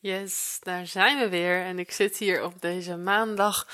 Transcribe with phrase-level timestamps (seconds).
[0.00, 1.62] Yes, daar zijn we weer.
[1.62, 3.68] En ik zit hier op deze maandag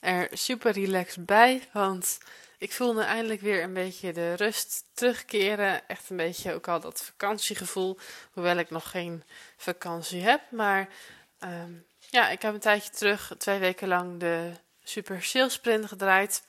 [0.00, 2.18] er super relaxed bij, want
[2.58, 5.88] ik voel me eindelijk weer een beetje de rust terugkeren.
[5.88, 7.98] Echt een beetje ook al dat vakantiegevoel,
[8.32, 9.22] hoewel ik nog geen
[9.56, 10.40] vakantie heb.
[10.50, 10.88] Maar
[11.38, 14.52] ehm, ja, ik heb een tijdje terug, twee weken lang, de
[14.82, 16.46] Super Sales Sprint gedraaid.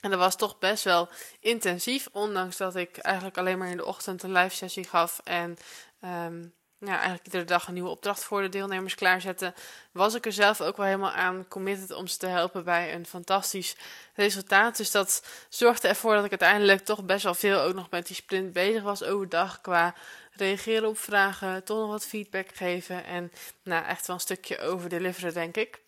[0.00, 1.08] En dat was toch best wel
[1.40, 5.58] intensief, ondanks dat ik eigenlijk alleen maar in de ochtend een live sessie gaf en
[6.04, 9.54] um, ja, eigenlijk iedere dag een nieuwe opdracht voor de deelnemers klaarzetten,
[9.92, 13.06] was ik er zelf ook wel helemaal aan committed om ze te helpen bij een
[13.06, 13.76] fantastisch
[14.14, 14.76] resultaat.
[14.76, 18.16] Dus dat zorgde ervoor dat ik uiteindelijk toch best wel veel ook nog met die
[18.16, 19.94] sprint bezig was overdag qua
[20.32, 24.88] reageren op vragen, toch nog wat feedback geven en nou, echt wel een stukje over
[24.88, 25.83] deliveren, denk ik.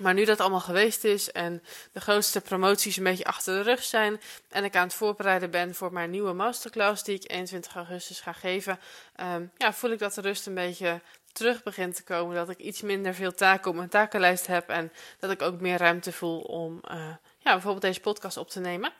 [0.00, 1.62] Maar nu dat allemaal geweest is en
[1.92, 5.74] de grootste promoties een beetje achter de rug zijn en ik aan het voorbereiden ben
[5.74, 8.78] voor mijn nieuwe masterclass die ik 21 augustus ga geven,
[9.16, 11.00] ehm, ja, voel ik dat de rust een beetje
[11.32, 12.34] terug begint te komen.
[12.34, 15.78] Dat ik iets minder veel taken op mijn takenlijst heb en dat ik ook meer
[15.78, 16.96] ruimte voel om uh,
[17.38, 18.92] ja, bijvoorbeeld deze podcast op te nemen.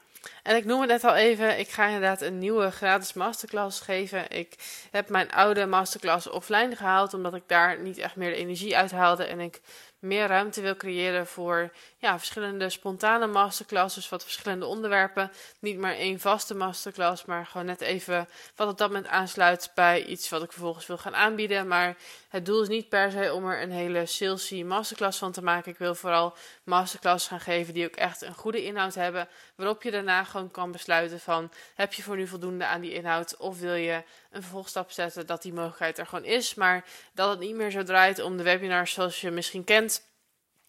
[0.43, 4.31] En ik noem het net al even, ik ga inderdaad een nieuwe gratis masterclass geven.
[4.31, 4.55] Ik
[4.91, 8.91] heb mijn oude masterclass offline gehaald, omdat ik daar niet echt meer de energie uit
[8.91, 9.25] haalde.
[9.25, 9.61] En ik
[9.99, 15.31] meer ruimte wil creëren voor ja, verschillende spontane masterclasses, wat verschillende onderwerpen.
[15.59, 20.05] Niet maar één vaste masterclass, maar gewoon net even wat op dat moment aansluit bij
[20.05, 21.69] iets wat ik vervolgens wil gaan aanbieden.
[21.69, 21.97] Maar
[22.29, 25.73] het doel is niet per se om er een hele salesy masterclass van te maken.
[25.73, 29.91] Ik wil vooral masterclasses gaan geven die ook echt een goede inhoud hebben, waarop je
[29.91, 33.75] daarna gewoon kan besluiten van heb je voor nu voldoende aan die inhoud of wil
[33.75, 37.71] je een vervolgstap zetten dat die mogelijkheid er gewoon is, maar dat het niet meer
[37.71, 39.98] zo draait om de webinars zoals je misschien kent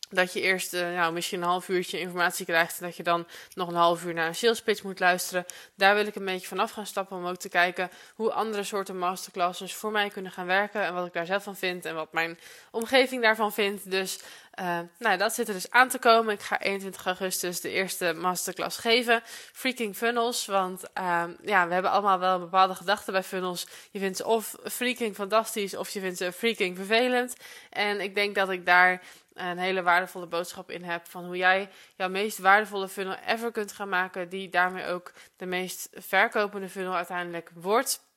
[0.09, 3.27] dat je eerst uh, nou, misschien een half uurtje informatie krijgt en dat je dan
[3.53, 5.45] nog een half uur naar een sales pitch moet luisteren.
[5.75, 8.97] Daar wil ik een beetje vanaf gaan stappen om ook te kijken hoe andere soorten
[8.97, 12.13] masterclasses voor mij kunnen gaan werken en wat ik daar zelf van vind en wat
[12.13, 12.39] mijn
[12.71, 13.91] omgeving daarvan vindt.
[13.91, 14.19] Dus
[14.59, 16.33] uh, nou, dat zit er dus aan te komen.
[16.33, 19.21] Ik ga 21 augustus de eerste masterclass geven.
[19.53, 20.45] Freaking funnels.
[20.45, 23.67] Want uh, ja, we hebben allemaal wel een bepaalde gedachten bij funnels.
[23.91, 27.35] Je vindt ze of freaking fantastisch of je vindt ze freaking vervelend.
[27.69, 29.01] En ik denk dat ik daar
[29.39, 33.71] een hele waardevolle boodschap in heb van hoe jij jouw meest waardevolle funnel ever kunt
[33.71, 38.07] gaan maken, die daarmee ook de meest verkopende funnel uiteindelijk wordt.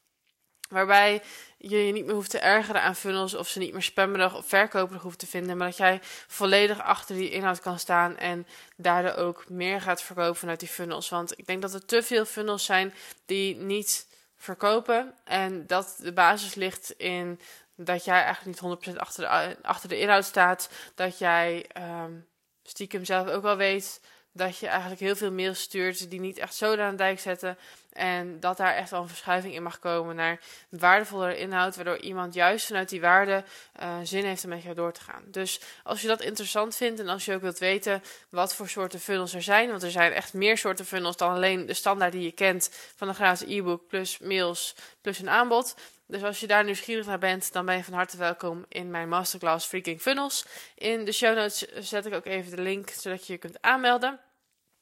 [0.69, 1.23] Waarbij
[1.59, 4.47] je je niet meer hoeft te ergeren aan funnels of ze niet meer spammerig of
[4.47, 8.47] verkoperig hoeft te vinden, maar dat jij volledig achter die inhoud kan staan en
[8.77, 11.09] daardoor ook meer gaat verkopen vanuit die funnels.
[11.09, 12.95] Want ik denk dat er te veel funnels zijn
[13.27, 14.07] die niet
[14.37, 17.41] verkopen en dat de basis ligt in
[17.85, 20.71] dat jij eigenlijk niet 100% achter de, achter de inhoud staat.
[20.95, 21.67] Dat jij
[22.03, 22.27] um,
[22.63, 24.01] stiekem zelf ook wel weet
[24.33, 27.59] dat je eigenlijk heel veel mails stuurt die niet echt zo aan de dijk zetten.
[27.93, 32.35] En dat daar echt wel een verschuiving in mag komen naar waardevollere inhoud, waardoor iemand
[32.35, 33.45] juist vanuit die waarde
[33.83, 35.23] uh, zin heeft om met jou door te gaan.
[35.27, 39.01] Dus als je dat interessant vindt en als je ook wilt weten wat voor soorten
[39.01, 42.23] funnels er zijn, want er zijn echt meer soorten funnels dan alleen de standaard die
[42.23, 45.75] je kent van een gratis e-book plus mails plus een aanbod.
[46.07, 49.09] Dus als je daar nieuwsgierig naar bent, dan ben je van harte welkom in mijn
[49.09, 50.47] masterclass Freaking Funnels.
[50.75, 54.21] In de show notes zet ik ook even de link zodat je je kunt aanmelden.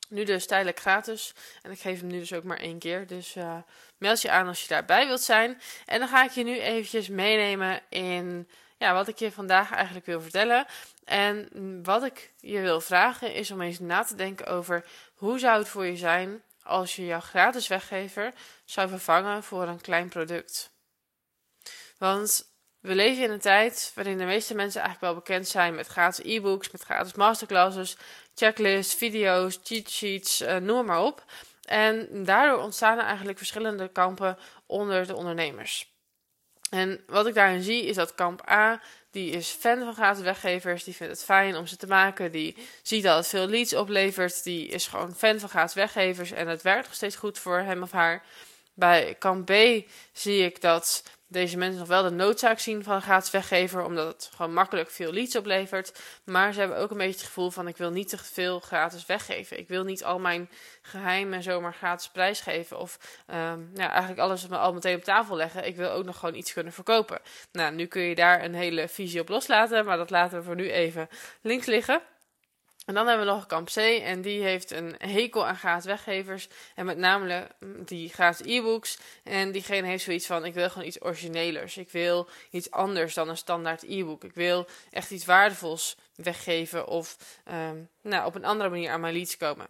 [0.09, 1.35] Nu dus tijdelijk gratis.
[1.63, 3.07] En ik geef hem nu dus ook maar één keer.
[3.07, 3.57] Dus uh,
[3.99, 5.61] meld je aan als je daarbij wilt zijn.
[5.87, 8.49] En dan ga ik je nu eventjes meenemen in
[8.79, 10.67] ja, wat ik je vandaag eigenlijk wil vertellen.
[11.05, 11.49] En
[11.83, 15.69] wat ik je wil vragen is om eens na te denken over hoe zou het
[15.69, 18.33] voor je zijn als je jouw gratis weggever
[18.65, 20.70] zou vervangen voor een klein product.
[22.01, 25.87] Want we leven in een tijd waarin de meeste mensen eigenlijk wel bekend zijn met
[25.87, 27.97] gratis e-books, met gratis masterclasses,
[28.35, 31.25] checklists, video's, cheat sheets, uh, noem maar op.
[31.65, 35.93] En daardoor ontstaan er eigenlijk verschillende kampen onder de ondernemers.
[36.71, 38.81] En wat ik daarin zie is dat kamp A,
[39.11, 42.57] die is fan van gratis weggevers, die vindt het fijn om ze te maken, die
[42.83, 46.63] ziet dat het veel leads oplevert, die is gewoon fan van gratis weggevers en het
[46.63, 48.25] werkt nog steeds goed voor hem of haar.
[48.75, 49.53] Bij kamp B
[50.13, 54.07] zie ik dat deze mensen nog wel de noodzaak zien van een gratis weggever, omdat
[54.07, 56.01] het gewoon makkelijk veel leads oplevert.
[56.25, 59.07] Maar ze hebben ook een beetje het gevoel van: ik wil niet te veel gratis
[59.07, 59.59] weggeven.
[59.59, 60.51] Ik wil niet al mijn
[60.83, 62.79] geheimen zomaar gratis prijsgeven.
[62.79, 65.67] Of um, ja, eigenlijk alles al meteen op tafel leggen.
[65.67, 67.21] Ik wil ook nog gewoon iets kunnen verkopen.
[67.53, 70.57] Nou, nu kun je daar een hele visie op loslaten, maar dat laten we voor
[70.57, 71.09] nu even
[71.41, 72.03] links liggen.
[72.91, 76.49] En dan hebben we nog Kamp C en die heeft een hekel aan gratis weggevers.
[76.75, 77.49] En met name
[77.85, 78.99] die gratis e-books.
[79.25, 81.77] En diegene heeft zoiets van, ik wil gewoon iets originelers.
[81.77, 84.25] Ik wil iets anders dan een standaard e-book.
[84.25, 87.17] Ik wil echt iets waardevols weggeven of
[87.53, 89.67] um, nou, op een andere manier aan mijn leads komen.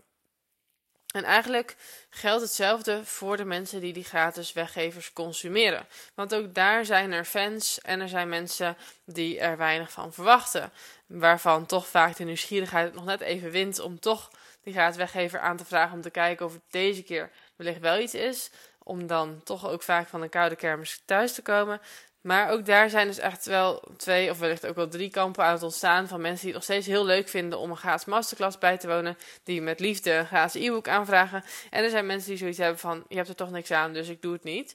[1.10, 1.76] En eigenlijk
[2.10, 5.86] geldt hetzelfde voor de mensen die die gratis weggevers consumeren.
[6.14, 10.72] Want ook daar zijn er fans en er zijn mensen die er weinig van verwachten.
[11.10, 14.30] Waarvan toch vaak de nieuwsgierigheid nog net even wint om toch
[14.62, 18.14] die weggever aan te vragen om te kijken of het deze keer wellicht wel iets
[18.14, 18.50] is.
[18.78, 21.80] Om dan toch ook vaak van een koude kermis thuis te komen.
[22.20, 25.52] Maar ook daar zijn dus echt wel twee of wellicht ook wel drie kampen aan
[25.52, 28.58] het ontstaan van mensen die het nog steeds heel leuk vinden om een gratis masterclass
[28.58, 31.44] bij te wonen, die met liefde een e-book aanvragen.
[31.70, 34.08] En er zijn mensen die zoiets hebben van, je hebt er toch niks aan, dus
[34.08, 34.72] ik doe het niet.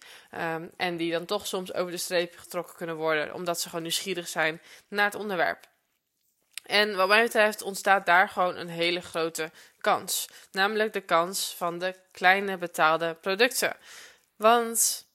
[0.55, 3.83] Um, en die dan toch soms over de streep getrokken kunnen worden, omdat ze gewoon
[3.83, 5.73] nieuwsgierig zijn naar het onderwerp.
[6.65, 9.51] En wat mij betreft ontstaat daar gewoon een hele grote
[9.81, 10.29] kans.
[10.51, 13.75] Namelijk de kans van de kleine betaalde producten.
[14.35, 15.05] Want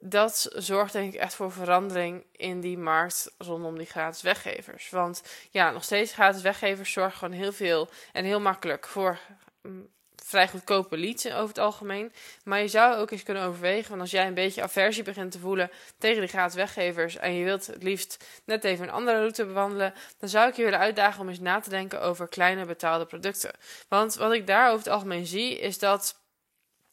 [0.00, 4.90] dat zorgt denk ik echt voor verandering in die markt rondom die gratis weggevers.
[4.90, 9.18] Want ja, nog steeds gratis weggevers zorgen gewoon heel veel en heel makkelijk voor
[9.62, 9.88] mm,
[10.24, 12.12] vrij goedkope leads over het algemeen.
[12.44, 15.38] Maar je zou ook eens kunnen overwegen, want als jij een beetje aversie begint te
[15.38, 19.46] voelen tegen die gratis weggevers en je wilt het liefst net even een andere route
[19.46, 23.06] bewandelen, dan zou ik je willen uitdagen om eens na te denken over kleine betaalde
[23.06, 23.52] producten.
[23.88, 26.16] Want wat ik daar over het algemeen zie, is dat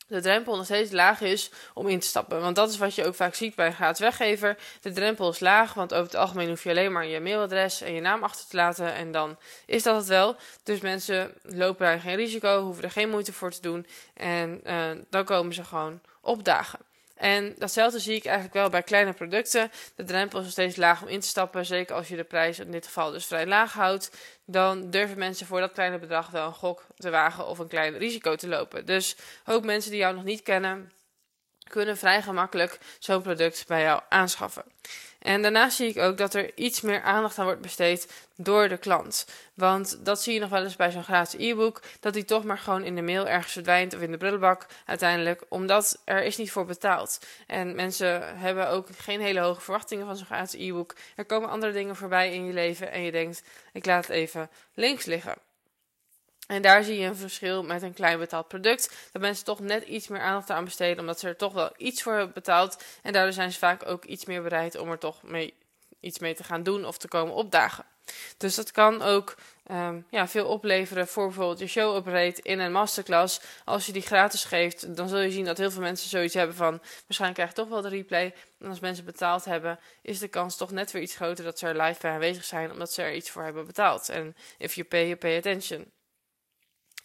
[0.08, 2.42] de drempel nog steeds laag is om in te stappen.
[2.42, 4.58] Want dat is wat je ook vaak ziet bij een gratis weggever.
[4.82, 7.94] De drempel is laag, want over het algemeen hoef je alleen maar je mailadres en
[7.94, 8.94] je naam achter te laten.
[8.94, 10.36] En dan is dat het wel.
[10.64, 13.88] Dus mensen lopen daar geen risico, hoeven er geen moeite voor te doen.
[14.14, 16.80] En uh, dan komen ze gewoon opdagen.
[17.16, 19.72] En datzelfde zie ik eigenlijk wel bij kleine producten.
[19.96, 21.66] De drempel is steeds laag om in te stappen.
[21.66, 24.12] Zeker als je de prijs in dit geval dus vrij laag houdt.
[24.46, 27.98] Dan durven mensen voor dat kleine bedrag wel een gok te wagen of een klein
[27.98, 28.86] risico te lopen.
[28.86, 29.16] Dus
[29.46, 30.92] ook mensen die jou nog niet kennen,
[31.70, 34.64] kunnen vrij gemakkelijk zo'n product bij jou aanschaffen.
[35.26, 38.78] En daarnaast zie ik ook dat er iets meer aandacht aan wordt besteed door de
[38.78, 39.28] klant.
[39.54, 42.58] Want dat zie je nog wel eens bij zo'n gratis e-book, dat die toch maar
[42.58, 46.52] gewoon in de mail ergens verdwijnt of in de brullenbak uiteindelijk, omdat er is niet
[46.52, 47.26] voor betaald.
[47.48, 50.96] En mensen hebben ook geen hele hoge verwachtingen van zo'n gratis e-book.
[51.16, 54.50] Er komen andere dingen voorbij in je leven en je denkt, ik laat het even
[54.74, 55.36] links liggen.
[56.48, 58.96] En daar zie je een verschil met een klein betaald product.
[59.12, 62.04] Dat mensen toch net iets meer aandacht aan besteden, omdat ze er toch wel iets
[62.04, 62.84] voor hebben betaald.
[63.02, 65.54] En daardoor zijn ze vaak ook iets meer bereid om er toch mee,
[66.00, 67.86] iets mee te gaan doen of te komen opdagen.
[68.38, 69.36] Dus dat kan ook
[69.72, 73.42] um, ja, veel opleveren voor bijvoorbeeld je show operate in een masterclass.
[73.64, 76.56] Als je die gratis geeft, dan zul je zien dat heel veel mensen zoiets hebben
[76.56, 78.34] van waarschijnlijk krijg je toch wel de replay.
[78.60, 81.68] En als mensen betaald hebben, is de kans toch net weer iets groter dat ze
[81.68, 84.10] er live bij aanwezig zijn, omdat ze er iets voor hebben betaald.
[84.10, 85.94] En if you pay, you pay attention.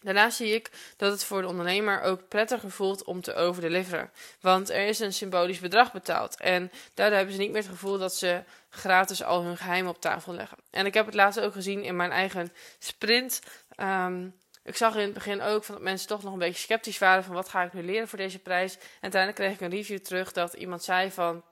[0.01, 4.11] Daarnaast zie ik dat het voor de ondernemer ook prettiger voelt om te overdeliveren.
[4.39, 6.35] Want er is een symbolisch bedrag betaald.
[6.39, 10.01] En daardoor hebben ze niet meer het gevoel dat ze gratis al hun geheim op
[10.01, 10.57] tafel leggen.
[10.69, 13.41] En ik heb het laatst ook gezien in mijn eigen sprint.
[13.77, 16.97] Um, ik zag in het begin ook van dat mensen toch nog een beetje sceptisch
[16.97, 18.73] waren van wat ga ik nu leren voor deze prijs.
[18.75, 21.43] En uiteindelijk kreeg ik een review terug dat iemand zei van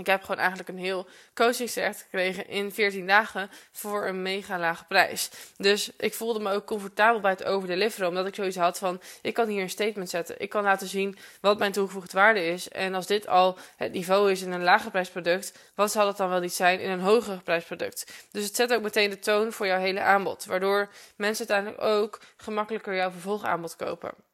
[0.00, 4.84] ik heb gewoon eigenlijk een heel coachingstraject gekregen in 14 dagen voor een mega lage
[4.84, 5.30] prijs.
[5.56, 9.34] Dus ik voelde me ook comfortabel bij het overdeliveren, omdat ik zoiets had van, ik
[9.34, 10.40] kan hier een statement zetten.
[10.40, 12.68] Ik kan laten zien wat mijn toegevoegde waarde is.
[12.68, 16.28] En als dit al het niveau is in een lager prijsproduct, wat zal het dan
[16.28, 18.12] wel niet zijn in een hoger prijsproduct?
[18.30, 22.20] Dus het zet ook meteen de toon voor jouw hele aanbod, waardoor mensen uiteindelijk ook
[22.36, 24.28] gemakkelijker jouw vervolgaanbod kopen.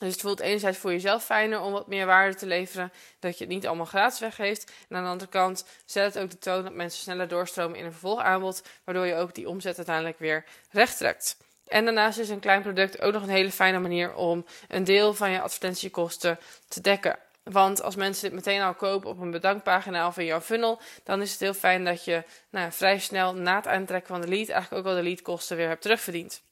[0.00, 3.44] Dus het voelt enerzijds voor jezelf fijner om wat meer waarde te leveren, dat je
[3.44, 4.72] het niet allemaal gratis weggeeft.
[4.88, 7.84] En aan de andere kant zet het ook de toon dat mensen sneller doorstromen in
[7.84, 11.36] een vervolgaanbod, waardoor je ook die omzet uiteindelijk weer recht trekt.
[11.66, 15.14] En daarnaast is een klein product ook nog een hele fijne manier om een deel
[15.14, 17.18] van je advertentiekosten te dekken.
[17.42, 21.20] Want als mensen dit meteen al kopen op een bedankpagina of in jouw funnel, dan
[21.20, 24.48] is het heel fijn dat je nou, vrij snel na het aantrekken van de lead
[24.48, 26.42] eigenlijk ook al de leadkosten weer hebt terugverdiend.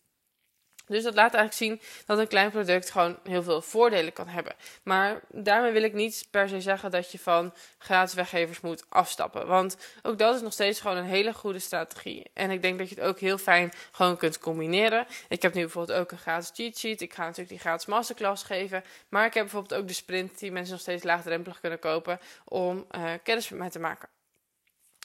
[0.88, 4.54] Dus dat laat eigenlijk zien dat een klein product gewoon heel veel voordelen kan hebben.
[4.82, 9.46] Maar daarmee wil ik niet per se zeggen dat je van gratis weggevers moet afstappen.
[9.46, 12.30] Want ook dat is nog steeds gewoon een hele goede strategie.
[12.32, 15.06] En ik denk dat je het ook heel fijn gewoon kunt combineren.
[15.28, 17.00] Ik heb nu bijvoorbeeld ook een gratis cheat sheet.
[17.00, 18.84] Ik ga natuurlijk die gratis masterclass geven.
[19.08, 22.86] Maar ik heb bijvoorbeeld ook de sprint die mensen nog steeds laagdrempelig kunnen kopen om
[22.96, 24.08] uh, kennis met mij te maken.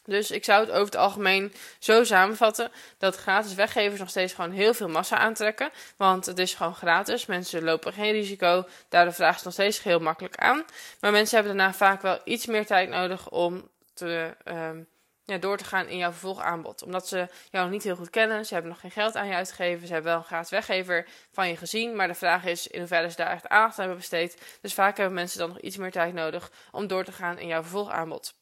[0.03, 4.51] Dus ik zou het over het algemeen zo samenvatten dat gratis weggevers nog steeds gewoon
[4.51, 5.69] heel veel massa aantrekken.
[5.97, 7.25] Want het is gewoon gratis.
[7.25, 8.65] Mensen lopen geen risico.
[8.89, 10.63] Daardoor vragen ze nog steeds heel makkelijk aan.
[10.99, 14.87] Maar mensen hebben daarna vaak wel iets meer tijd nodig om te, um,
[15.25, 16.83] ja, door te gaan in jouw vervolgaanbod.
[16.83, 18.45] Omdat ze jou nog niet heel goed kennen.
[18.45, 19.87] Ze hebben nog geen geld aan je uitgegeven.
[19.87, 21.95] Ze hebben wel een gratis weggever van je gezien.
[21.95, 24.41] Maar de vraag is in hoeverre ze daar echt aandacht aan hebben besteed.
[24.61, 27.47] Dus vaak hebben mensen dan nog iets meer tijd nodig om door te gaan in
[27.47, 28.33] jouw vervolgaanbod.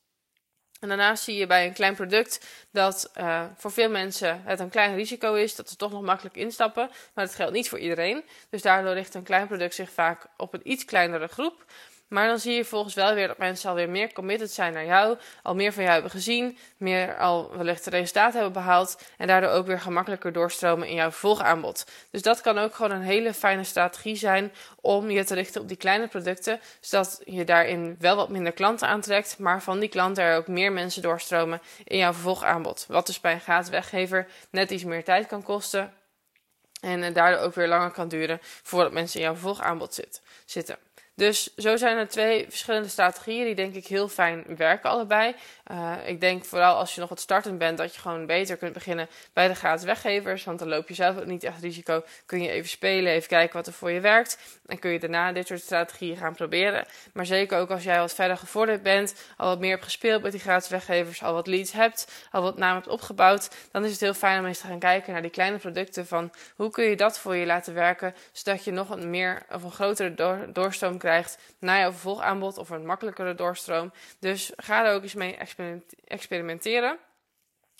[0.81, 4.69] En daarnaast zie je bij een klein product dat uh, voor veel mensen het een
[4.69, 6.89] klein risico is, dat ze toch nog makkelijk instappen.
[7.13, 8.23] Maar dat geldt niet voor iedereen.
[8.49, 11.65] Dus daardoor richt een klein product zich vaak op een iets kleinere groep.
[12.11, 15.17] Maar dan zie je volgens wel weer dat mensen alweer meer committed zijn naar jou,
[15.43, 19.49] al meer van jou hebben gezien, meer al wellicht de resultaten hebben behaald en daardoor
[19.49, 21.85] ook weer gemakkelijker doorstromen in jouw vervolgaanbod.
[22.09, 24.51] Dus dat kan ook gewoon een hele fijne strategie zijn
[24.81, 28.87] om je te richten op die kleine producten, zodat je daarin wel wat minder klanten
[28.87, 32.85] aantrekt, maar van die klanten er ook meer mensen doorstromen in jouw vervolgaanbod.
[32.87, 35.93] Wat dus bij een gratis weggever net iets meer tijd kan kosten
[36.81, 39.99] en daardoor ook weer langer kan duren voordat mensen in jouw vervolgaanbod
[40.45, 40.77] zitten.
[41.15, 45.35] Dus zo zijn er twee verschillende strategieën die denk ik heel fijn werken allebei.
[45.71, 48.73] Uh, ik denk vooral als je nog wat startend bent dat je gewoon beter kunt
[48.73, 50.43] beginnen bij de gratis weggevers.
[50.43, 52.03] Want dan loop je zelf ook niet echt risico.
[52.25, 54.37] Kun je even spelen, even kijken wat er voor je werkt.
[54.65, 56.85] En kun je daarna dit soort strategieën gaan proberen.
[57.13, 60.31] Maar zeker ook als jij wat verder gevorderd bent, al wat meer hebt gespeeld met
[60.31, 63.49] die gratis weggevers, al wat leads hebt, al wat naam hebt opgebouwd.
[63.71, 66.31] Dan is het heel fijn om eens te gaan kijken naar die kleine producten van
[66.55, 68.15] hoe kun je dat voor je laten werken.
[68.31, 72.69] Zodat je nog een meer of een grotere door, doorstroom krijgt naar jouw vervolgaanbod of
[72.69, 73.91] een makkelijkere doorstroom.
[74.19, 75.37] Dus ga er ook eens mee
[76.07, 76.97] experimenteren.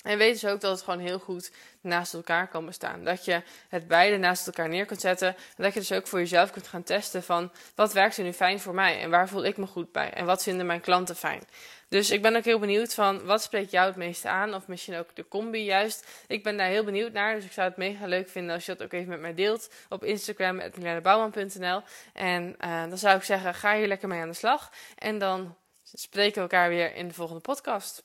[0.04, 3.04] En weet dus ook dat het gewoon heel goed naast elkaar kan bestaan.
[3.04, 5.28] Dat je het beide naast elkaar neer kunt zetten.
[5.28, 8.34] En dat je dus ook voor jezelf kunt gaan testen van wat werkt er nu
[8.34, 11.16] fijn voor mij en waar voel ik me goed bij en wat vinden mijn klanten
[11.16, 11.44] fijn.
[11.90, 14.96] Dus ik ben ook heel benieuwd van wat spreekt jou het meeste aan of misschien
[14.96, 16.08] ook de combi juist.
[16.28, 18.76] Ik ben daar heel benieuwd naar, dus ik zou het mega leuk vinden als je
[18.76, 21.82] dat ook even met mij deelt op Instagram @milanebouwman.nl.
[22.14, 25.56] En uh, dan zou ik zeggen ga hier lekker mee aan de slag en dan
[25.84, 28.04] spreken we elkaar weer in de volgende podcast.